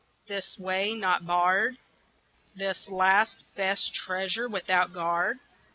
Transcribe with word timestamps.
this 0.27 0.57
way 0.57 0.95
not 0.95 1.27
barred? 1.27 1.77
This 2.55 2.89
last 2.89 3.43
best 3.55 3.93
treasure 3.93 4.49
without 4.49 4.93
guard? 4.95 5.37